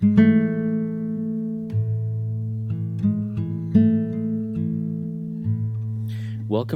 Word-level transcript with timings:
Welcome 0.00 0.14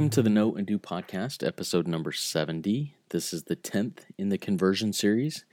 to 0.09 0.21
the 0.21 0.29
Know 0.29 0.55
and 0.55 0.67
Do 0.67 0.77
podcast, 0.77 1.47
episode 1.47 1.87
number 1.87 2.11
70. 2.11 2.95
This 3.11 3.31
is 3.31 3.43
the 3.43 3.55
10th 3.55 3.99
in 4.17 4.27
the 4.27 4.37
conversion 4.37 4.91
series, 4.91 5.45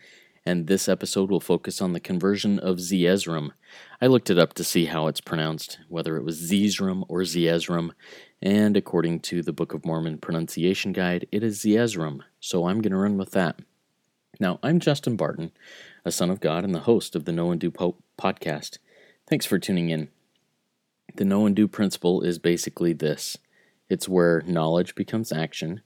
and 0.45 0.67
this 0.67 0.89
episode 0.89 1.31
will 1.31 1.39
focus 1.39 1.81
on 1.81 1.93
the 1.93 2.01
conversion 2.01 2.59
of 2.59 2.79
Zeezrom. 2.79 3.53
I 4.01 4.09
looked 4.09 4.31
it 4.31 4.39
up 4.39 4.55
to 4.55 4.65
see 4.65 4.87
how 4.87 5.07
it's 5.07 5.21
pronounced, 5.21 5.79
whether 5.89 6.17
it 6.17 6.25
was 6.25 6.51
Zeezrom 6.51 7.05
or 7.07 7.21
Zeezrom, 7.21 7.93
and 8.43 8.77
according 8.77 9.21
to 9.21 9.43
the 9.43 9.53
Book 9.53 9.75
of 9.75 9.87
Mormon 9.87 10.19
pronunciation 10.19 10.93
guide, 10.93 11.29
it 11.31 11.45
is 11.45 11.61
Zeezrom, 11.61 12.23
so 12.41 12.67
I'm 12.67 12.81
going 12.81 12.91
to 12.91 12.99
run 12.99 13.17
with 13.17 13.31
that. 13.31 13.61
Now, 14.41 14.59
I'm 14.63 14.81
Justin 14.81 15.17
Barton, 15.17 15.53
a 16.05 16.13
son 16.13 16.31
of 16.31 16.41
God 16.41 16.65
and 16.65 16.75
the 16.75 16.81
host 16.81 17.15
of 17.15 17.25
the 17.25 17.33
Know 17.33 17.51
and 17.51 17.61
Do 17.61 17.71
po- 17.71 17.97
podcast. 18.19 18.79
Thanks 19.29 19.47
for 19.47 19.59
tuning 19.59 19.91
in. 19.91 20.09
The 21.17 21.25
Know 21.25 21.47
and 21.47 21.55
Do 21.55 21.69
principle 21.69 22.23
is 22.23 22.39
basically 22.39 22.93
this 22.93 23.39
it's 23.89 24.09
where 24.09 24.43
knowledge 24.47 24.95
becomes 24.95 25.33
action, 25.33 25.83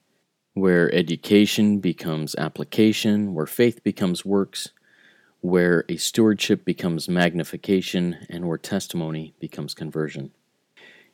where 0.52 0.94
education 0.94 1.80
becomes 1.80 2.34
application, 2.36 3.34
where 3.34 3.46
faith 3.46 3.82
becomes 3.82 4.24
works, 4.24 4.70
where 5.40 5.84
a 5.88 5.96
stewardship 5.96 6.64
becomes 6.64 7.08
magnification, 7.08 8.26
and 8.28 8.46
where 8.46 8.58
testimony 8.58 9.34
becomes 9.40 9.74
conversion. 9.74 10.30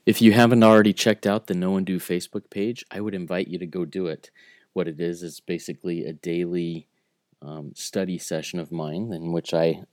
If 0.05 0.21
you 0.21 0.32
haven't 0.32 0.65
already 0.65 0.93
checked 0.93 1.27
out 1.27 1.46
the 1.46 1.55
Know 1.55 1.77
and 1.77 1.87
Do 1.87 1.98
Facebook 2.01 2.51
page, 2.51 2.85
I 2.91 3.01
would 3.01 3.15
invite 3.15 3.48
you 3.48 3.59
to 3.59 3.66
go 3.66 3.85
do 3.85 4.07
it. 4.07 4.30
What 4.73 4.88
it 4.88 5.01
is 5.01 5.23
is 5.23 5.41
basically 5.41 6.05
a 6.05 6.12
daily 6.12 6.88
um, 7.43 7.73
study 7.75 8.19
session 8.19 8.59
of 8.59 8.73
mine 8.73 9.12
in 9.12 9.33
which 9.33 9.55
I 9.55 9.85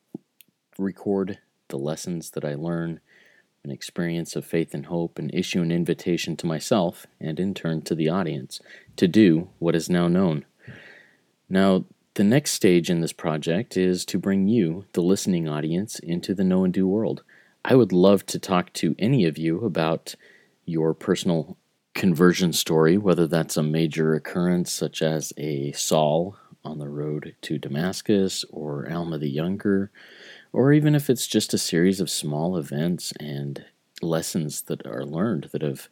record 0.77 1.39
the 1.69 1.77
lessons 1.77 2.31
that 2.31 2.45
I 2.45 2.55
learn, 2.55 2.99
an 3.63 3.71
experience 3.71 4.35
of 4.35 4.45
faith 4.45 4.73
and 4.73 4.85
hope, 4.85 5.19
and 5.19 5.33
issue 5.33 5.61
an 5.61 5.71
invitation 5.71 6.35
to 6.37 6.47
myself 6.47 7.05
and 7.19 7.39
in 7.39 7.53
turn 7.53 7.81
to 7.83 7.95
the 7.95 8.09
audience 8.09 8.59
to 8.95 9.07
do 9.07 9.49
what 9.59 9.75
is 9.75 9.89
now 9.89 10.07
known. 10.07 10.45
Now, 11.49 11.85
the 12.13 12.23
next 12.23 12.51
stage 12.51 12.89
in 12.89 13.01
this 13.01 13.13
project 13.13 13.77
is 13.77 14.03
to 14.05 14.17
bring 14.17 14.47
you, 14.47 14.85
the 14.93 15.01
listening 15.01 15.47
audience, 15.47 15.99
into 15.99 16.33
the 16.33 16.43
know 16.43 16.63
and 16.63 16.73
do 16.73 16.87
world. 16.87 17.23
I 17.63 17.75
would 17.75 17.91
love 17.91 18.25
to 18.27 18.39
talk 18.39 18.73
to 18.73 18.95
any 18.97 19.25
of 19.25 19.37
you 19.37 19.59
about 19.59 20.15
your 20.65 20.93
personal 20.93 21.57
conversion 21.93 22.53
story, 22.53 22.97
whether 22.97 23.27
that's 23.27 23.57
a 23.57 23.63
major 23.63 24.13
occurrence 24.13 24.71
such 24.71 25.01
as 25.01 25.33
a 25.37 25.71
Saul 25.73 26.37
on 26.71 26.79
the 26.79 26.89
road 26.89 27.35
to 27.41 27.57
Damascus 27.57 28.45
or 28.49 28.89
Alma 28.91 29.17
the 29.17 29.29
Younger, 29.29 29.91
or 30.53 30.73
even 30.73 30.95
if 30.95 31.09
it's 31.09 31.27
just 31.27 31.53
a 31.53 31.57
series 31.57 31.99
of 31.99 32.09
small 32.09 32.57
events 32.57 33.13
and 33.19 33.65
lessons 34.01 34.61
that 34.63 34.85
are 34.85 35.05
learned 35.05 35.49
that 35.51 35.61
have 35.61 35.89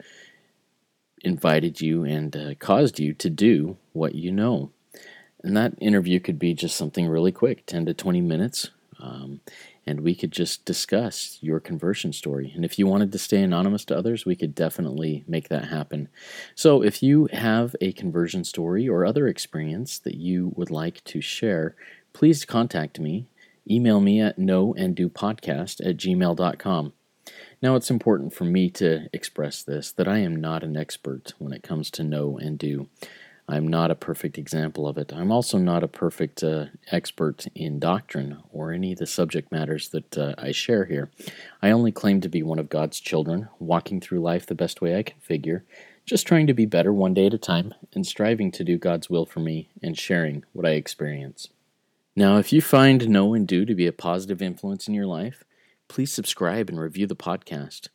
invited 1.23 1.81
you 1.81 2.03
and 2.03 2.35
uh, 2.35 2.53
caused 2.59 2.99
you 2.99 3.13
to 3.13 3.29
do 3.29 3.77
what 3.93 4.15
you 4.15 4.31
know. 4.31 4.71
And 5.43 5.55
that 5.57 5.73
interview 5.79 6.19
could 6.19 6.39
be 6.39 6.53
just 6.53 6.75
something 6.75 7.07
really 7.07 7.31
quick 7.31 7.65
10 7.65 7.85
to 7.87 7.93
20 7.93 8.21
minutes. 8.21 8.71
Um, 8.99 9.41
and 9.87 10.01
we 10.01 10.15
could 10.15 10.31
just 10.31 10.65
discuss 10.65 11.37
your 11.41 11.59
conversion 11.59 12.11
story. 12.11 12.51
And 12.55 12.65
if 12.65 12.79
you 12.79 12.87
wanted 12.87 13.11
to 13.11 13.19
stay 13.19 13.41
anonymous 13.41 13.85
to 13.85 13.97
others, 13.97 14.25
we 14.25 14.35
could 14.35 14.55
definitely 14.55 15.23
make 15.27 15.49
that 15.49 15.67
happen. 15.67 16.09
So 16.55 16.81
if 16.81 17.03
you 17.03 17.27
have 17.31 17.75
a 17.81 17.91
conversion 17.93 18.43
story 18.43 18.89
or 18.89 19.05
other 19.05 19.27
experience 19.27 19.99
that 19.99 20.15
you 20.15 20.51
would 20.55 20.71
like 20.71 21.03
to 21.05 21.21
share, 21.21 21.75
please 22.13 22.45
contact 22.45 22.99
me. 22.99 23.27
Email 23.69 23.99
me 23.99 24.21
at 24.21 24.37
knowandopodcast 24.39 25.87
at 25.87 25.97
gmail.com. 25.97 26.93
Now, 27.61 27.75
it's 27.75 27.89
important 27.89 28.33
for 28.33 28.43
me 28.43 28.69
to 28.71 29.07
express 29.11 29.63
this 29.63 29.91
that 29.93 30.07
I 30.07 30.19
am 30.19 30.35
not 30.35 30.63
an 30.63 30.77
expert 30.77 31.33
when 31.39 31.53
it 31.53 31.63
comes 31.63 31.89
to 31.91 32.03
know 32.03 32.37
and 32.37 32.59
do. 32.59 32.89
I'm 33.47 33.67
not 33.67 33.91
a 33.91 33.95
perfect 33.95 34.39
example 34.39 34.87
of 34.87 34.97
it. 34.97 35.13
I'm 35.13 35.31
also 35.31 35.59
not 35.59 35.83
a 35.83 35.87
perfect 35.87 36.43
uh, 36.43 36.65
expert 36.91 37.45
in 37.53 37.79
doctrine 37.79 38.41
or 38.51 38.71
any 38.71 38.93
of 38.93 38.97
the 38.97 39.05
subject 39.05 39.51
matters 39.51 39.89
that 39.89 40.17
uh, 40.17 40.33
I 40.37 40.51
share 40.51 40.85
here. 40.85 41.11
I 41.61 41.69
only 41.69 41.91
claim 41.91 42.21
to 42.21 42.29
be 42.29 42.41
one 42.41 42.57
of 42.57 42.69
God's 42.69 42.99
children, 42.99 43.47
walking 43.59 44.01
through 44.01 44.21
life 44.21 44.47
the 44.47 44.55
best 44.55 44.81
way 44.81 44.97
I 44.97 45.03
can 45.03 45.19
figure, 45.19 45.63
just 46.05 46.25
trying 46.25 46.47
to 46.47 46.55
be 46.55 46.65
better 46.65 46.91
one 46.91 47.13
day 47.13 47.27
at 47.27 47.35
a 47.35 47.37
time, 47.37 47.75
and 47.93 48.05
striving 48.05 48.51
to 48.51 48.63
do 48.63 48.79
God's 48.79 49.11
will 49.11 49.27
for 49.27 49.41
me 49.41 49.69
and 49.81 49.97
sharing 49.97 50.43
what 50.53 50.65
I 50.65 50.71
experience. 50.71 51.49
Now, 52.15 52.37
if 52.37 52.51
you 52.51 52.61
find 52.61 53.07
Know 53.09 53.35
and 53.35 53.47
Do 53.47 53.63
to 53.65 53.75
be 53.75 53.85
a 53.85 53.91
positive 53.91 54.41
influence 54.41 54.87
in 54.87 54.95
your 54.95 55.05
life, 55.05 55.43
please 55.87 56.11
subscribe 56.11 56.69
and 56.69 56.79
review 56.79 57.05
the 57.05 57.15
podcast. 57.15 57.89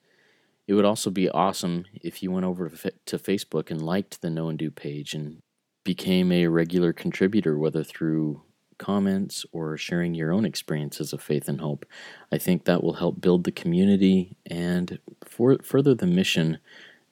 It 0.70 0.74
would 0.74 0.84
also 0.84 1.10
be 1.10 1.28
awesome 1.28 1.86
if 2.00 2.22
you 2.22 2.30
went 2.30 2.46
over 2.46 2.68
to 2.68 3.18
Facebook 3.18 3.72
and 3.72 3.82
liked 3.82 4.22
the 4.22 4.30
Know 4.30 4.48
and 4.48 4.56
Do 4.56 4.70
page 4.70 5.14
and 5.14 5.42
became 5.82 6.30
a 6.30 6.46
regular 6.46 6.92
contributor, 6.92 7.58
whether 7.58 7.82
through 7.82 8.42
comments 8.78 9.44
or 9.50 9.76
sharing 9.76 10.14
your 10.14 10.30
own 10.30 10.44
experiences 10.44 11.12
of 11.12 11.20
faith 11.20 11.48
and 11.48 11.60
hope. 11.60 11.84
I 12.30 12.38
think 12.38 12.66
that 12.66 12.84
will 12.84 12.92
help 12.92 13.20
build 13.20 13.42
the 13.42 13.50
community 13.50 14.36
and 14.46 15.00
for, 15.24 15.58
further 15.60 15.92
the 15.92 16.06
mission 16.06 16.58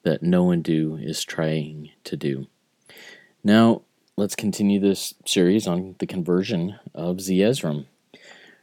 that 0.03 0.23
Know 0.23 0.51
and 0.51 0.63
Do 0.63 0.95
is 0.95 1.25
trying 1.25 1.91
to 2.05 2.15
do. 2.15 2.47
Now, 3.43 3.81
let's 4.15 4.37
continue 4.37 4.79
this 4.79 5.15
series 5.25 5.67
on 5.67 5.97
the 5.99 6.07
conversion 6.07 6.79
of 6.95 7.17
Zeezrom. 7.17 7.87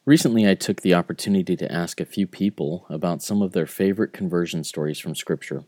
Recently, 0.06 0.48
I 0.48 0.54
took 0.54 0.82
the 0.82 0.94
opportunity 0.94 1.56
to 1.56 1.72
ask 1.72 2.00
a 2.00 2.04
few 2.04 2.28
people 2.28 2.86
about 2.88 3.24
some 3.24 3.42
of 3.42 3.50
their 3.50 3.66
favorite 3.66 4.12
conversion 4.12 4.62
stories 4.62 5.00
from 5.00 5.16
Scripture. 5.16 5.64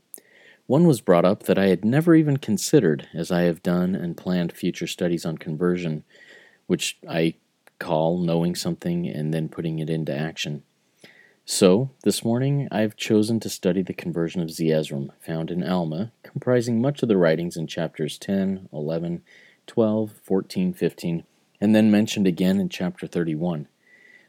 One 0.69 0.87
was 0.87 1.01
brought 1.01 1.25
up 1.25 1.43
that 1.45 1.59
I 1.59 1.67
had 1.67 1.85
never 1.85 2.15
even 2.15 2.37
considered 2.37 3.09
as 3.13 3.33
I 3.33 3.43
have 3.43 3.65
done 3.65 3.97
and 3.97 4.17
planned 4.17 4.53
future 4.53 4.87
studies 4.87 5.27
on 5.27 5.39
conversion, 5.39 6.05
which 6.69 6.99
I 7.11 7.35
call 7.81 8.19
knowing 8.19 8.55
something 8.55 9.09
and 9.09 9.35
then 9.35 9.49
putting 9.49 9.81
it 9.81 9.91
into 9.91 10.17
action. 10.17 10.63
So, 11.45 11.91
this 12.05 12.25
morning 12.25 12.69
I've 12.71 12.95
chosen 12.95 13.41
to 13.41 13.49
study 13.49 13.83
the 13.83 13.93
conversion 13.93 14.41
of 14.41 14.51
Zeezrom, 14.51 15.11
found 15.19 15.51
in 15.51 15.65
Alma, 15.65 16.13
comprising 16.23 16.81
much 16.81 17.03
of 17.03 17.09
the 17.09 17.17
writings 17.17 17.57
in 17.57 17.67
chapters 17.67 18.17
10, 18.19 18.69
11, 18.73 19.23
12, 19.67 20.13
14, 20.23 20.75
15, 20.75 21.25
and 21.61 21.75
then 21.75 21.91
mentioned 21.91 22.29
again 22.29 22.61
in 22.61 22.69
chapter 22.69 23.09
31. 23.09 23.67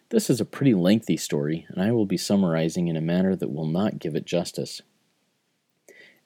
This 0.10 0.30
is 0.30 0.42
a 0.42 0.46
pretty 0.46 0.74
lengthy 0.74 1.18
story, 1.18 1.68
and 1.70 1.80
I 1.80 1.92
will 1.92 2.08
be 2.08 2.18
summarizing 2.18 2.88
in 2.88 2.98
a 2.98 3.02
manner 3.02 3.36
that 3.36 3.54
will 3.54 3.68
not 3.68 4.00
give 4.00 4.16
it 4.16 4.26
justice. 4.26 4.82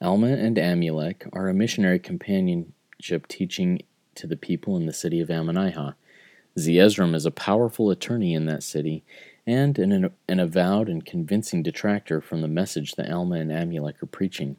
Alma 0.00 0.28
and 0.28 0.56
Amulek 0.56 1.28
are 1.34 1.48
a 1.48 1.54
missionary 1.54 1.98
companionship 1.98 3.28
teaching 3.28 3.82
to 4.14 4.26
the 4.26 4.36
people 4.36 4.78
in 4.78 4.86
the 4.86 4.92
city 4.92 5.20
of 5.20 5.28
Ammonihah. 5.28 5.96
Zeezrom 6.56 7.14
is 7.14 7.26
a 7.26 7.30
powerful 7.30 7.90
attorney 7.90 8.32
in 8.32 8.46
that 8.46 8.62
city 8.62 9.04
and 9.46 9.78
an, 9.78 10.10
an 10.28 10.40
avowed 10.40 10.88
and 10.88 11.04
convincing 11.04 11.62
detractor 11.62 12.22
from 12.22 12.40
the 12.40 12.48
message 12.48 12.92
that 12.92 13.10
Alma 13.10 13.36
and 13.36 13.50
Amulek 13.50 14.02
are 14.02 14.06
preaching. 14.06 14.56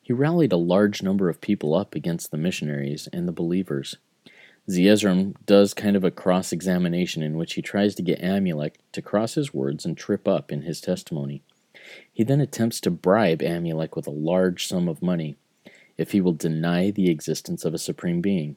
He 0.00 0.12
rallied 0.12 0.52
a 0.52 0.56
large 0.56 1.02
number 1.02 1.28
of 1.28 1.40
people 1.40 1.74
up 1.74 1.96
against 1.96 2.30
the 2.30 2.36
missionaries 2.36 3.08
and 3.12 3.26
the 3.26 3.32
believers. 3.32 3.96
Zeezrom 4.68 5.34
does 5.44 5.74
kind 5.74 5.96
of 5.96 6.04
a 6.04 6.10
cross 6.10 6.52
examination 6.52 7.22
in 7.22 7.36
which 7.36 7.54
he 7.54 7.62
tries 7.62 7.94
to 7.96 8.02
get 8.02 8.22
Amulek 8.22 8.74
to 8.92 9.02
cross 9.02 9.34
his 9.34 9.52
words 9.52 9.84
and 9.84 9.96
trip 9.96 10.28
up 10.28 10.52
in 10.52 10.62
his 10.62 10.80
testimony. 10.80 11.42
He 12.12 12.22
then 12.22 12.40
attempts 12.40 12.80
to 12.82 12.90
bribe 12.90 13.40
Amulek 13.40 13.96
with 13.96 14.06
a 14.06 14.12
large 14.12 14.66
sum 14.66 14.88
of 14.88 15.02
money 15.02 15.36
if 15.98 16.12
he 16.12 16.20
will 16.20 16.32
deny 16.32 16.90
the 16.90 17.10
existence 17.10 17.64
of 17.64 17.74
a 17.74 17.78
supreme 17.78 18.20
being. 18.20 18.56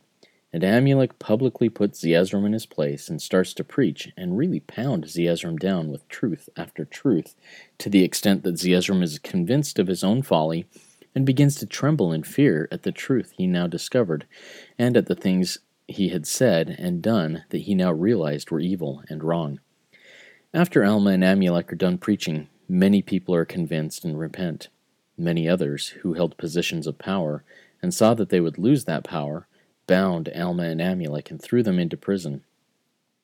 And 0.53 0.63
Amulek 0.63 1.19
publicly 1.19 1.69
puts 1.69 2.01
Zeezrom 2.01 2.45
in 2.45 2.53
his 2.53 2.65
place 2.65 3.09
and 3.09 3.21
starts 3.21 3.53
to 3.55 3.63
preach 3.63 4.11
and 4.15 4.37
really 4.37 4.61
pound 4.61 5.05
Zeezrom 5.05 5.57
down 5.57 5.89
with 5.89 6.07
truth 6.07 6.47
after 6.55 6.85
truth, 6.85 7.35
to 7.79 7.89
the 7.89 8.03
extent 8.03 8.43
that 8.43 8.55
Zeezrom 8.55 9.03
is 9.03 9.19
convinced 9.19 9.79
of 9.79 9.87
his 9.87 10.03
own 10.03 10.21
folly 10.21 10.65
and 11.13 11.25
begins 11.25 11.55
to 11.55 11.65
tremble 11.65 12.13
in 12.13 12.23
fear 12.23 12.67
at 12.71 12.83
the 12.83 12.91
truth 12.91 13.33
he 13.35 13.47
now 13.47 13.67
discovered 13.67 14.25
and 14.77 14.95
at 14.95 15.07
the 15.07 15.15
things 15.15 15.57
he 15.87 16.09
had 16.09 16.25
said 16.25 16.75
and 16.79 17.01
done 17.01 17.43
that 17.49 17.63
he 17.63 17.75
now 17.75 17.91
realized 17.91 18.51
were 18.51 18.59
evil 18.59 19.03
and 19.09 19.23
wrong. 19.23 19.59
After 20.53 20.83
Alma 20.83 21.11
and 21.11 21.23
Amulek 21.23 21.71
are 21.71 21.75
done 21.75 21.97
preaching, 21.97 22.47
many 22.67 23.01
people 23.01 23.35
are 23.35 23.45
convinced 23.45 24.05
and 24.05 24.17
repent. 24.17 24.69
Many 25.17 25.47
others, 25.47 25.89
who 26.01 26.13
held 26.13 26.37
positions 26.37 26.87
of 26.87 26.97
power 26.97 27.43
and 27.81 27.93
saw 27.93 28.13
that 28.15 28.29
they 28.29 28.39
would 28.39 28.57
lose 28.57 28.85
that 28.85 29.03
power, 29.03 29.47
bound 29.87 30.29
Alma 30.35 30.63
and 30.63 30.81
Amulek 30.81 31.29
and 31.29 31.41
threw 31.41 31.61
them 31.61 31.79
into 31.79 31.97
prison. 31.97 32.43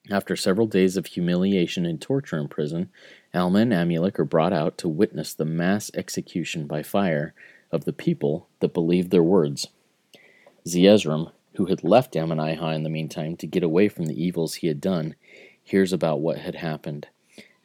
After 0.09 0.35
several 0.35 0.67
days 0.67 0.97
of 0.97 1.05
humiliation 1.05 1.85
and 1.85 2.01
torture 2.01 2.37
in 2.37 2.47
prison, 2.47 2.89
Alma 3.33 3.59
and 3.59 3.71
Amulek 3.71 4.19
are 4.19 4.25
brought 4.25 4.53
out 4.53 4.77
to 4.79 4.89
witness 4.89 5.33
the 5.33 5.45
mass 5.45 5.91
execution 5.93 6.67
by 6.67 6.83
fire 6.83 7.33
of 7.71 7.85
the 7.85 7.93
people 7.93 8.47
that 8.59 8.73
believed 8.73 9.11
their 9.11 9.23
words. 9.23 9.67
Zeezrom, 10.67 11.31
who 11.55 11.65
had 11.65 11.83
left 11.83 12.13
Ammonihah 12.13 12.73
in 12.75 12.83
the 12.83 12.89
meantime 12.89 13.35
to 13.37 13.47
get 13.47 13.63
away 13.63 13.89
from 13.89 14.05
the 14.05 14.23
evils 14.23 14.55
he 14.55 14.67
had 14.67 14.81
done, 14.81 15.15
hears 15.63 15.93
about 15.93 16.21
what 16.21 16.39
had 16.39 16.55
happened. 16.55 17.07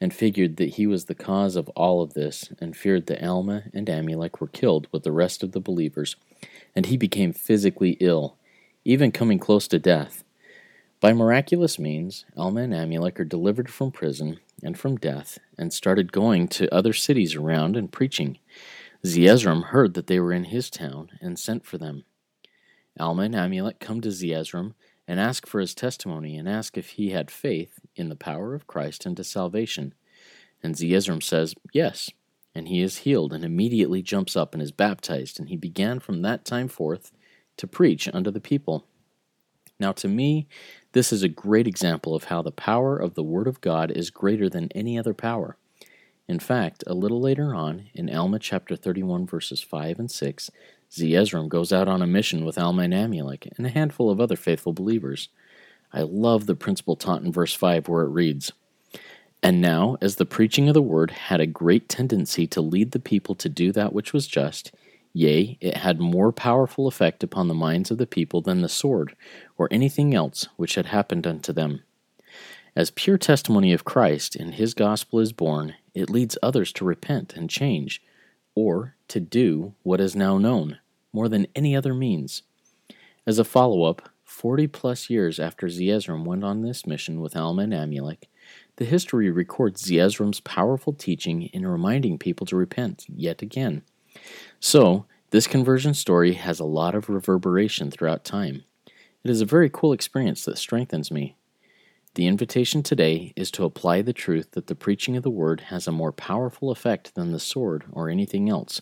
and 0.00 0.12
figured 0.12 0.56
that 0.56 0.74
he 0.74 0.86
was 0.86 1.06
the 1.06 1.14
cause 1.14 1.56
of 1.56 1.68
all 1.70 2.02
of 2.02 2.14
this, 2.14 2.52
and 2.60 2.76
feared 2.76 3.06
that 3.06 3.24
Alma 3.26 3.64
and 3.72 3.86
Amulek 3.86 4.40
were 4.40 4.46
killed 4.46 4.88
with 4.92 5.04
the 5.04 5.12
rest 5.12 5.42
of 5.42 5.52
the 5.52 5.60
believers, 5.60 6.16
and 6.74 6.86
he 6.86 6.96
became 6.96 7.32
physically 7.32 7.96
ill, 8.00 8.36
even 8.84 9.10
coming 9.10 9.38
close 9.38 9.66
to 9.68 9.78
death. 9.78 10.22
By 11.00 11.12
miraculous 11.12 11.78
means, 11.78 12.24
Alma 12.36 12.62
and 12.62 12.74
Amulek 12.74 13.18
are 13.20 13.24
delivered 13.24 13.70
from 13.70 13.90
prison 13.90 14.38
and 14.62 14.78
from 14.78 14.96
death, 14.96 15.38
and 15.58 15.72
started 15.72 16.12
going 16.12 16.48
to 16.48 16.74
other 16.74 16.92
cities 16.92 17.34
around 17.34 17.76
and 17.76 17.90
preaching. 17.92 18.38
Zeezrom 19.04 19.64
heard 19.64 19.94
that 19.94 20.08
they 20.08 20.20
were 20.20 20.32
in 20.32 20.44
his 20.44 20.68
town, 20.68 21.10
and 21.20 21.38
sent 21.38 21.64
for 21.64 21.78
them. 21.78 22.04
Alma 22.98 23.22
and 23.22 23.34
Amulek 23.34 23.78
come 23.80 24.00
to 24.00 24.08
Zeezrom 24.08 24.74
and 25.08 25.20
ask 25.20 25.46
for 25.46 25.60
his 25.60 25.74
testimony, 25.74 26.36
and 26.36 26.48
ask 26.48 26.76
if 26.76 26.90
he 26.90 27.10
had 27.10 27.30
faith 27.30 27.78
in 27.94 28.08
the 28.08 28.16
power 28.16 28.54
of 28.54 28.66
Christ 28.66 29.06
unto 29.06 29.22
salvation. 29.22 29.94
And 30.62 30.74
Zeezrom 30.74 31.22
says, 31.22 31.54
Yes. 31.72 32.10
And 32.54 32.68
he 32.68 32.80
is 32.80 32.98
healed, 32.98 33.32
and 33.32 33.44
immediately 33.44 34.02
jumps 34.02 34.36
up 34.36 34.54
and 34.54 34.62
is 34.62 34.72
baptized. 34.72 35.38
And 35.38 35.48
he 35.48 35.56
began 35.56 36.00
from 36.00 36.22
that 36.22 36.44
time 36.44 36.68
forth 36.68 37.12
to 37.58 37.66
preach 37.66 38.08
unto 38.12 38.30
the 38.30 38.40
people. 38.40 38.86
Now, 39.78 39.92
to 39.92 40.08
me, 40.08 40.48
this 40.92 41.12
is 41.12 41.22
a 41.22 41.28
great 41.28 41.66
example 41.66 42.14
of 42.14 42.24
how 42.24 42.40
the 42.42 42.50
power 42.50 42.96
of 42.96 43.14
the 43.14 43.22
Word 43.22 43.46
of 43.46 43.60
God 43.60 43.90
is 43.90 44.10
greater 44.10 44.48
than 44.48 44.72
any 44.74 44.98
other 44.98 45.12
power. 45.12 45.58
In 46.28 46.38
fact, 46.40 46.82
a 46.86 46.94
little 46.94 47.20
later 47.20 47.54
on, 47.54 47.88
in 47.94 48.12
Alma 48.12 48.38
chapter 48.38 48.74
31, 48.74 49.26
verses 49.26 49.62
5 49.62 49.98
and 49.98 50.10
6, 50.10 50.50
Zeezrom 50.90 51.48
goes 51.48 51.72
out 51.72 51.88
on 51.88 52.02
a 52.02 52.06
mission 52.06 52.44
with 52.44 52.58
Alma 52.58 52.82
and 52.82 52.94
Amulek 52.94 53.52
and 53.56 53.66
a 53.66 53.70
handful 53.70 54.10
of 54.10 54.20
other 54.20 54.36
faithful 54.36 54.72
believers. 54.72 55.28
I 55.92 56.02
love 56.02 56.46
the 56.46 56.54
principle 56.54 56.96
taught 56.96 57.22
in 57.22 57.32
verse 57.32 57.54
5 57.54 57.88
where 57.88 58.04
it 58.04 58.10
reads, 58.10 58.52
And 59.42 59.60
now, 59.60 59.96
as 60.00 60.16
the 60.16 60.26
preaching 60.26 60.68
of 60.68 60.74
the 60.74 60.82
word 60.82 61.10
had 61.10 61.40
a 61.40 61.46
great 61.46 61.88
tendency 61.88 62.46
to 62.48 62.60
lead 62.60 62.92
the 62.92 62.98
people 62.98 63.34
to 63.36 63.48
do 63.48 63.72
that 63.72 63.92
which 63.92 64.12
was 64.12 64.26
just, 64.26 64.72
yea, 65.12 65.56
it 65.60 65.78
had 65.78 65.98
more 65.98 66.32
powerful 66.32 66.86
effect 66.86 67.22
upon 67.22 67.48
the 67.48 67.54
minds 67.54 67.90
of 67.90 67.98
the 67.98 68.06
people 68.06 68.40
than 68.40 68.60
the 68.60 68.68
sword, 68.68 69.16
or 69.56 69.68
anything 69.70 70.14
else 70.14 70.48
which 70.56 70.74
had 70.74 70.86
happened 70.86 71.26
unto 71.26 71.52
them. 71.52 71.82
As 72.74 72.90
pure 72.90 73.16
testimony 73.16 73.72
of 73.72 73.84
Christ 73.84 74.36
and 74.36 74.54
his 74.54 74.74
gospel 74.74 75.18
is 75.18 75.32
borne, 75.32 75.74
it 75.94 76.10
leads 76.10 76.36
others 76.42 76.72
to 76.74 76.84
repent 76.84 77.32
and 77.34 77.48
change, 77.48 78.02
or 78.56 78.96
to 79.06 79.20
do 79.20 79.74
what 79.84 80.00
is 80.00 80.16
now 80.16 80.38
known, 80.38 80.78
more 81.12 81.28
than 81.28 81.46
any 81.54 81.76
other 81.76 81.94
means. 81.94 82.42
As 83.24 83.38
a 83.38 83.44
follow 83.44 83.84
up, 83.84 84.08
40 84.24 84.66
plus 84.66 85.08
years 85.08 85.38
after 85.38 85.68
Zeezrom 85.68 86.24
went 86.24 86.42
on 86.42 86.62
this 86.62 86.84
mission 86.84 87.20
with 87.20 87.36
Alma 87.36 87.62
and 87.62 87.72
Amulek, 87.72 88.24
the 88.76 88.84
history 88.84 89.30
records 89.30 89.82
Zeezrom's 89.82 90.40
powerful 90.40 90.92
teaching 90.92 91.44
in 91.52 91.66
reminding 91.66 92.18
people 92.18 92.46
to 92.46 92.56
repent 92.56 93.04
yet 93.08 93.42
again. 93.42 93.82
So, 94.60 95.06
this 95.30 95.46
conversion 95.46 95.94
story 95.94 96.34
has 96.34 96.60
a 96.60 96.64
lot 96.64 96.94
of 96.94 97.08
reverberation 97.08 97.90
throughout 97.90 98.24
time. 98.24 98.64
It 99.24 99.30
is 99.30 99.40
a 99.40 99.46
very 99.46 99.68
cool 99.70 99.92
experience 99.92 100.44
that 100.44 100.58
strengthens 100.58 101.10
me. 101.10 101.36
The 102.16 102.26
invitation 102.26 102.82
today 102.82 103.34
is 103.36 103.50
to 103.50 103.64
apply 103.64 104.00
the 104.00 104.14
truth 104.14 104.52
that 104.52 104.68
the 104.68 104.74
preaching 104.74 105.18
of 105.18 105.22
the 105.22 105.28
word 105.28 105.60
has 105.68 105.86
a 105.86 105.92
more 105.92 106.12
powerful 106.12 106.70
effect 106.70 107.14
than 107.14 107.30
the 107.30 107.38
sword 107.38 107.84
or 107.92 108.08
anything 108.08 108.48
else. 108.48 108.80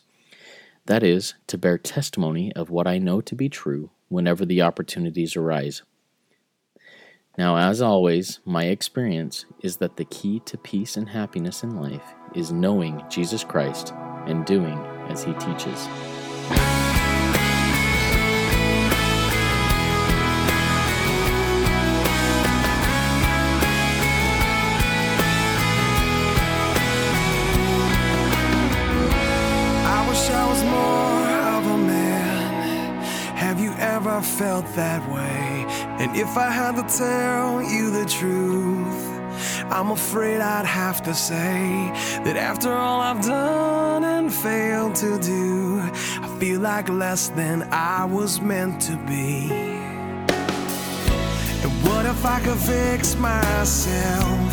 That 0.86 1.02
is, 1.02 1.34
to 1.48 1.58
bear 1.58 1.76
testimony 1.76 2.52
of 2.52 2.70
what 2.70 2.86
I 2.86 2.98
know 2.98 3.20
to 3.22 3.34
be 3.34 3.48
true 3.48 3.90
whenever 4.08 4.46
the 4.46 4.62
opportunities 4.62 5.34
arise. 5.34 5.82
Now, 7.36 7.56
as 7.56 7.82
always, 7.82 8.38
my 8.44 8.66
experience 8.66 9.46
is 9.64 9.78
that 9.78 9.96
the 9.96 10.04
key 10.04 10.38
to 10.46 10.56
peace 10.56 10.96
and 10.96 11.08
happiness 11.08 11.64
in 11.64 11.74
life 11.74 12.14
is 12.36 12.52
knowing 12.52 13.02
Jesus 13.10 13.42
Christ 13.42 13.92
and 14.28 14.46
doing 14.46 14.78
as 15.08 15.24
he 15.24 15.32
teaches. 15.32 15.88
Felt 34.38 34.66
that 34.74 35.02
way. 35.12 35.64
And 36.00 36.16
if 36.16 36.36
I 36.36 36.50
had 36.50 36.74
to 36.74 36.98
tell 36.98 37.62
you 37.62 37.90
the 37.90 38.04
truth, 38.04 39.04
I'm 39.70 39.92
afraid 39.92 40.40
I'd 40.40 40.66
have 40.66 41.02
to 41.04 41.14
say 41.14 41.92
that 42.24 42.36
after 42.36 42.72
all 42.72 43.00
I've 43.00 43.22
done 43.22 44.02
and 44.02 44.34
failed 44.34 44.96
to 44.96 45.18
do, 45.20 45.80
I 46.24 46.28
feel 46.40 46.60
like 46.60 46.88
less 46.88 47.28
than 47.28 47.68
I 47.70 48.04
was 48.06 48.40
meant 48.40 48.80
to 48.82 48.96
be. 49.06 49.52
And 51.62 51.72
what 51.86 52.04
if 52.04 52.24
I 52.26 52.40
could 52.40 52.58
fix 52.58 53.14
myself? 53.16 54.52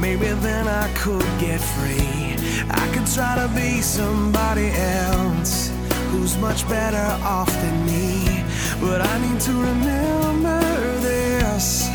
Maybe 0.00 0.26
then 0.46 0.66
I 0.66 0.92
could 0.94 1.30
get 1.38 1.60
free. 1.60 2.34
I 2.68 2.84
could 2.92 3.06
try 3.06 3.36
to 3.42 3.48
be 3.54 3.80
somebody 3.80 4.70
else 4.70 5.70
who's 6.10 6.36
much 6.38 6.68
better 6.68 7.06
off 7.22 7.52
than 7.62 7.86
me. 7.86 8.27
But 8.80 9.00
I 9.00 9.18
need 9.18 9.40
to 9.40 9.52
remember 9.52 10.60
this 11.00 11.88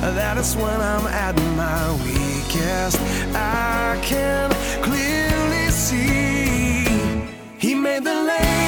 that 0.00 0.38
it's 0.38 0.56
when 0.56 0.80
I'm 0.80 1.06
at 1.06 1.36
my 1.56 1.92
weakest. 2.04 2.98
I 3.34 4.00
can 4.02 4.50
clearly 4.82 5.70
see 5.70 6.84
He 7.58 7.74
made 7.74 8.04
the 8.04 8.14
lame 8.14 8.59